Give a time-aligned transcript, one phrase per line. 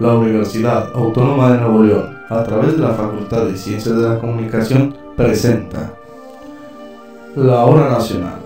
[0.00, 4.18] La Universidad Autónoma de Nuevo León, a través de la Facultad de Ciencias de la
[4.18, 5.92] Comunicación, presenta
[7.36, 8.38] La Hora Nacional,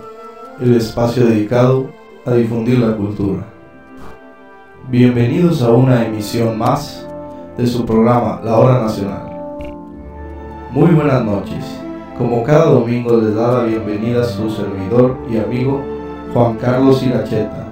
[0.59, 1.87] el espacio dedicado
[2.25, 3.45] a difundir la cultura.
[4.89, 7.07] Bienvenidos a una emisión más
[7.57, 9.31] de su programa La Hora Nacional.
[10.71, 11.63] Muy buenas noches.
[12.17, 15.81] Como cada domingo les da la bienvenida su servidor y amigo
[16.33, 17.65] Juan Carlos Iracheta,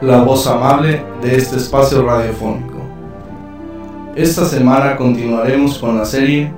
[0.00, 2.73] la voz amable de este espacio radiofónico.
[4.16, 6.52] Esta semana continuaremos con la serie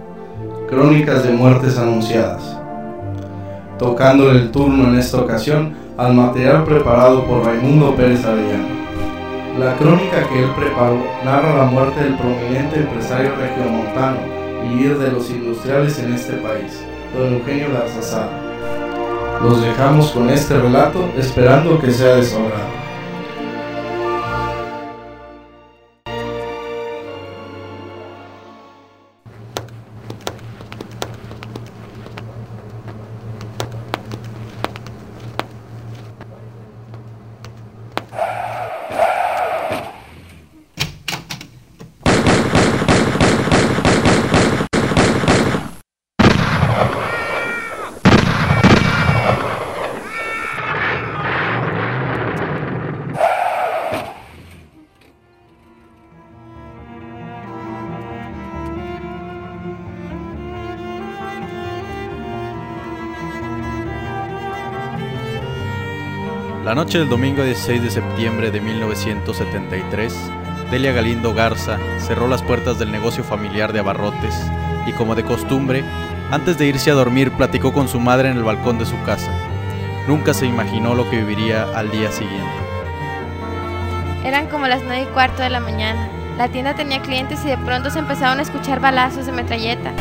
[0.69, 2.42] Crónicas de Muertes Anunciadas,
[3.79, 8.77] tocándole el turno en esta ocasión al material preparado por Raimundo Pérez Arellano.
[9.59, 14.18] La crónica que él preparó narra la muerte del prominente empresario regiomontano
[14.62, 16.84] y líder de los industriales en este país,
[17.16, 18.38] don Eugenio Garzazada.
[19.43, 22.85] Los dejamos con este relato esperando que sea de.
[66.66, 70.12] La noche del domingo 16 de septiembre de 1973,
[70.69, 74.34] Delia Galindo Garza cerró las puertas del negocio familiar de abarrotes
[74.84, 75.84] y como de costumbre,
[76.32, 79.31] antes de irse a dormir platicó con su madre en el balcón de su casa.
[80.09, 82.50] Nunca se imaginó lo que viviría al día siguiente.
[84.25, 86.09] Eran como las nueve y cuarto de la mañana.
[86.37, 89.93] La tienda tenía clientes y de pronto se empezaron a escuchar balazos de metralleta.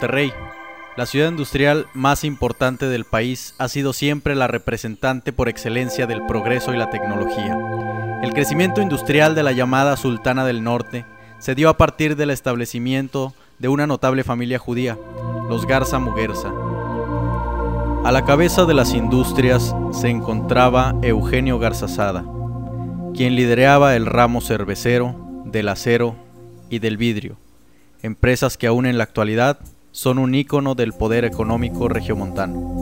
[0.00, 0.32] Monterrey,
[0.96, 6.24] la ciudad industrial más importante del país, ha sido siempre la representante por excelencia del
[6.24, 7.58] progreso y la tecnología.
[8.22, 11.04] El crecimiento industrial de la llamada Sultana del Norte
[11.38, 14.96] se dio a partir del establecimiento de una notable familia judía,
[15.50, 16.50] los Garza Muguerza.
[18.02, 22.24] A la cabeza de las industrias se encontraba Eugenio Garzazada,
[23.14, 26.16] quien lideraba el ramo cervecero, del acero
[26.70, 27.36] y del vidrio,
[28.00, 29.58] empresas que aún en la actualidad
[29.92, 32.80] son un ícono del poder económico regiomontano.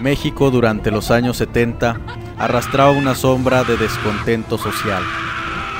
[0.00, 1.98] México durante los años 70
[2.36, 5.02] arrastraba una sombra de descontento social,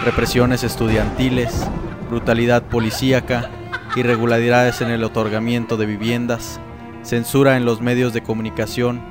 [0.02, 1.68] represiones estudiantiles,
[2.14, 3.50] brutalidad policíaca,
[3.96, 6.60] irregularidades en el otorgamiento de viviendas,
[7.02, 9.02] censura en los medios de comunicación,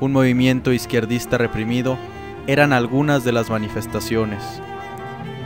[0.00, 1.98] un movimiento izquierdista reprimido,
[2.46, 4.42] eran algunas de las manifestaciones.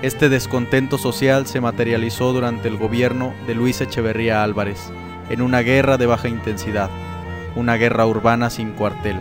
[0.03, 4.93] Este descontento social se materializó durante el gobierno de Luis Echeverría Álvarez,
[5.29, 6.89] en una guerra de baja intensidad,
[7.57, 9.19] una guerra urbana sin cuartel,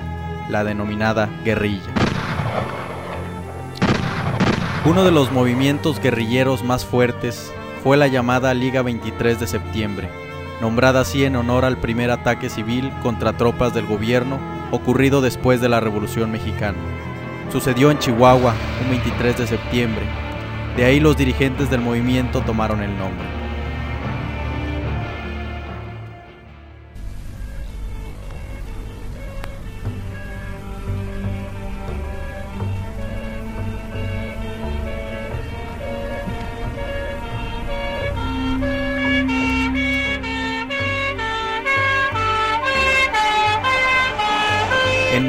[0.50, 1.81] la denominada guerrilla.
[4.86, 7.52] Uno de los movimientos guerrilleros más fuertes
[7.84, 10.08] fue la llamada Liga 23 de septiembre,
[10.62, 14.39] nombrada así en honor al primer ataque civil contra tropas del gobierno
[14.69, 16.78] ocurrido después de la Revolución Mexicana.
[17.51, 20.06] Sucedió en Chihuahua un 23 de septiembre,
[20.78, 23.40] de ahí los dirigentes del movimiento tomaron el nombre.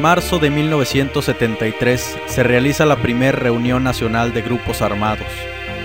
[0.03, 5.29] Marzo de 1973 se realiza la primera reunión nacional de grupos armados,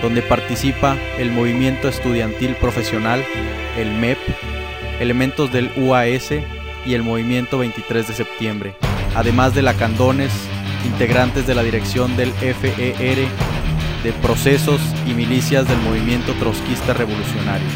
[0.02, 3.24] donde participa el movimiento estudiantil profesional,
[3.76, 4.18] el MEP,
[4.98, 6.32] elementos del UAS
[6.84, 8.74] y el movimiento 23 de septiembre,
[9.14, 10.32] además de Lacandones,
[10.84, 13.18] integrantes de la dirección del FER,
[14.02, 17.68] de procesos y milicias del movimiento trotskista revolucionario.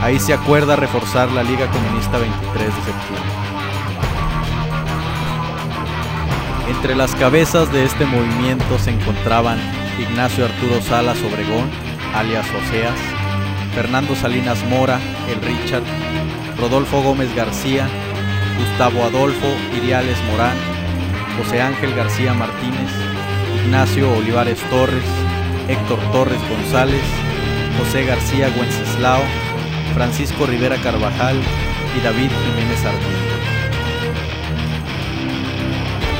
[0.00, 3.45] Ahí se acuerda reforzar la Liga Comunista 23 de septiembre.
[6.68, 9.58] Entre las cabezas de este movimiento se encontraban
[10.00, 11.70] Ignacio Arturo Salas Obregón,
[12.12, 12.98] alias Oseas,
[13.74, 14.98] Fernando Salinas Mora,
[15.30, 15.84] el Richard,
[16.58, 17.88] Rodolfo Gómez García,
[18.58, 19.46] Gustavo Adolfo
[19.76, 20.56] Iriales Morán,
[21.38, 22.90] José Ángel García Martínez,
[23.62, 25.04] Ignacio Olivares Torres,
[25.68, 27.02] Héctor Torres González,
[27.78, 29.22] José García Wenceslao,
[29.94, 31.36] Francisco Rivera Carvajal
[31.96, 33.25] y David Jiménez Sarmiento.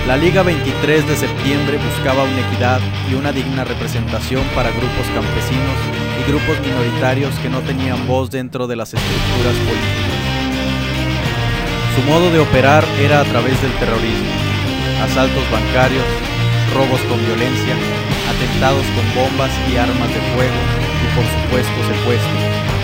[0.06, 2.80] La Liga 23 de septiembre buscaba una equidad
[3.10, 5.78] y una digna representación para grupos campesinos
[6.20, 10.16] y grupos minoritarios que no tenían voz dentro de las estructuras políticas.
[11.96, 14.30] Su modo de operar era a través del terrorismo,
[15.02, 16.06] asaltos bancarios,
[16.72, 17.74] robos con violencia,
[18.30, 20.62] atentados con bombas y armas de fuego
[21.02, 22.75] y por supuesto secuestros.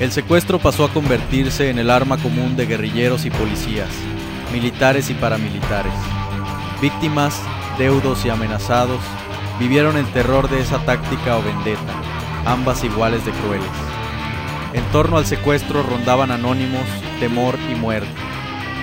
[0.00, 3.90] El secuestro pasó a convertirse en el arma común de guerrilleros y policías,
[4.50, 5.92] militares y paramilitares.
[6.80, 7.38] Víctimas,
[7.76, 8.98] deudos y amenazados
[9.58, 11.92] vivieron el terror de esa táctica o vendetta,
[12.46, 13.68] ambas iguales de crueles.
[14.72, 16.86] En torno al secuestro rondaban anónimos,
[17.20, 18.08] temor y muerte,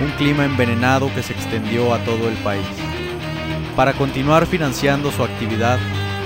[0.00, 2.64] un clima envenenado que se extendió a todo el país.
[3.74, 5.80] Para continuar financiando su actividad,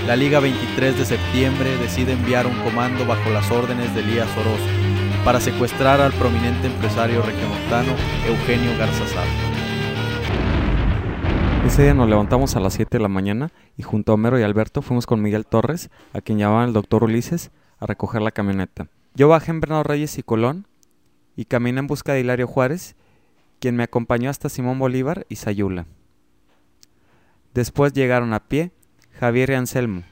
[0.05, 4.82] la Liga 23 de septiembre decide enviar un comando bajo las órdenes de Elías Orozco
[5.23, 7.93] para secuestrar al prominente empresario regiomontano
[8.27, 9.25] Eugenio Garzazada.
[11.65, 14.43] Ese día nos levantamos a las 7 de la mañana y junto a Homero y
[14.43, 18.89] Alberto fuimos con Miguel Torres, a quien llamaban el doctor Ulises, a recoger la camioneta.
[19.15, 20.67] Yo bajé en Bernardo Reyes y Colón
[21.37, 22.97] y caminé en busca de Hilario Juárez,
[23.59, 25.85] quien me acompañó hasta Simón Bolívar y Sayula.
[27.53, 28.71] Después llegaron a pie
[29.19, 30.03] Javier y Anselmo,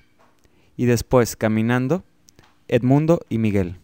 [0.77, 2.03] y después, caminando,
[2.69, 3.81] Edmundo y Miguel.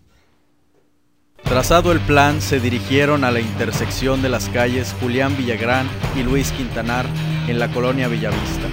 [1.49, 6.51] Trazado el plan, se dirigieron a la intersección de las calles Julián Villagrán y Luis
[6.51, 7.05] Quintanar
[7.47, 8.67] en la colonia Villavista.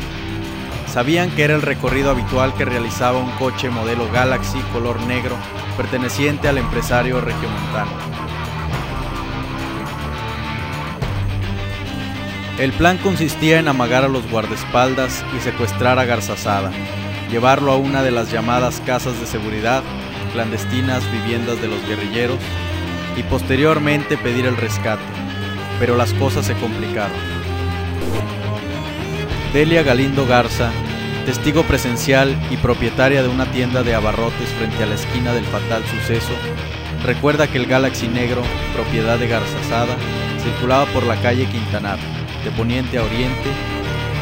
[0.92, 5.36] Sabían que era el recorrido habitual que realizaba un coche modelo Galaxy color negro
[5.76, 7.92] perteneciente al empresario regiomontano.
[12.58, 16.72] El plan consistía en amagar a los guardaespaldas y secuestrar a Garzazada,
[17.30, 19.84] llevarlo a una de las llamadas casas de seguridad,
[20.32, 22.38] clandestinas viviendas de los guerrilleros,
[23.16, 25.02] y posteriormente pedir el rescate,
[25.78, 27.16] pero las cosas se complicaron.
[29.52, 30.70] Delia Galindo Garza,
[31.26, 35.84] testigo presencial y propietaria de una tienda de abarrotes frente a la esquina del fatal
[35.86, 36.32] suceso,
[37.04, 38.42] recuerda que el Galaxy Negro,
[38.74, 39.96] propiedad de Garzazada,
[40.42, 41.98] circulaba por la calle Quintanar
[42.44, 43.50] de poniente a oriente,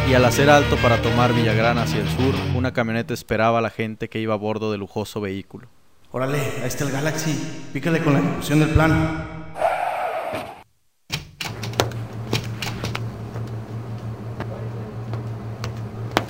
[0.09, 3.71] y al hacer alto para tomar Villagrán hacia el sur, una camioneta esperaba a la
[3.71, 5.69] gente que iba a bordo del lujoso vehículo.
[6.14, 7.33] Órale, ahí está el Galaxy,
[7.73, 9.26] pícale con la ejecución del plan.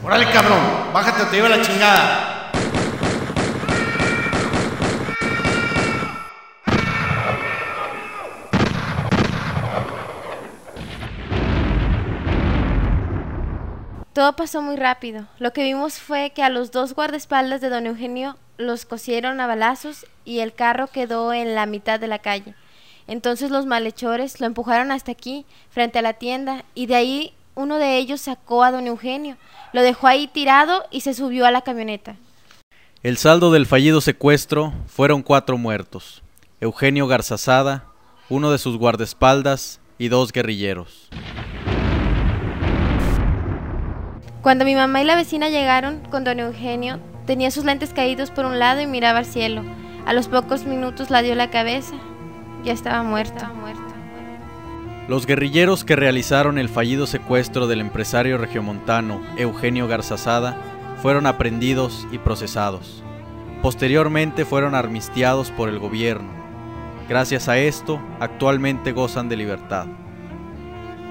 [0.05, 0.61] Órale, cabrón,
[0.95, 2.29] bájate o te lleva la chingada.
[14.13, 15.27] Todo pasó muy rápido.
[15.41, 19.47] Lo que vimos fue que a los dos guardaespaldas de don Eugenio los cosieron a
[19.47, 22.55] balazos y el carro quedó en la mitad de la calle.
[23.07, 27.79] Entonces los malhechores lo empujaron hasta aquí, frente a la tienda, y de ahí uno
[27.79, 29.37] de ellos sacó a don Eugenio,
[29.73, 32.17] lo dejó ahí tirado y se subió a la camioneta.
[33.03, 36.23] El saldo del fallido secuestro fueron cuatro muertos.
[36.61, 37.85] Eugenio Garzazada,
[38.29, 41.09] uno de sus guardaespaldas y dos guerrilleros.
[44.41, 48.45] Cuando mi mamá y la vecina llegaron con don Eugenio, tenía sus lentes caídos por
[48.45, 49.63] un lado y miraba al cielo.
[50.07, 51.95] A los pocos minutos la dio la cabeza.
[52.65, 53.53] Ya estaba muerta.
[55.09, 60.57] Los guerrilleros que realizaron el fallido secuestro del empresario regiomontano Eugenio Garzazada
[61.03, 63.03] fueron aprendidos y procesados.
[63.63, 66.31] Posteriormente fueron armistiados por el gobierno.
[67.09, 69.87] Gracias a esto, actualmente gozan de libertad.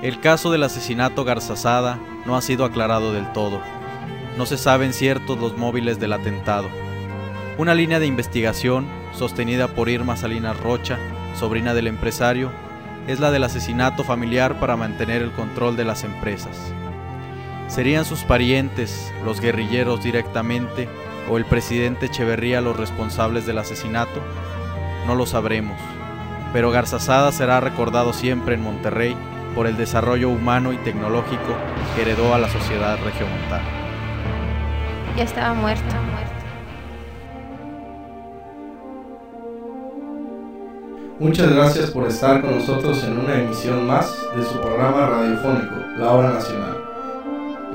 [0.02, 3.62] El caso del asesinato Garzazada no ha sido aclarado del todo.
[4.38, 6.70] No se saben ciertos los móviles del atentado.
[7.58, 10.98] Una línea de investigación, sostenida por Irma Salinas Rocha,
[11.38, 12.50] sobrina del empresario,
[13.08, 16.74] es la del asesinato familiar para mantener el control de las empresas.
[17.68, 20.88] ¿Serían sus parientes, los guerrilleros directamente,
[21.30, 24.22] o el presidente Echeverría los responsables del asesinato?
[25.08, 25.78] No lo sabremos,
[26.54, 29.16] pero Garzazada será recordado siempre en Monterrey
[29.56, 31.56] por el desarrollo humano y tecnológico
[31.96, 33.81] que heredó a la sociedad regiomontana.
[35.18, 35.84] Ya estaba muerto.
[41.20, 46.12] Muchas gracias por estar con nosotros en una emisión más de su programa radiofónico, La
[46.14, 46.78] Hora Nacional.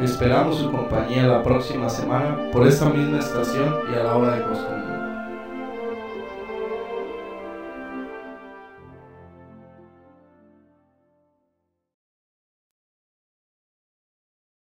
[0.03, 4.43] Esperamos su compañía la próxima semana por esta misma estación y a la hora de
[4.43, 4.96] costumbre.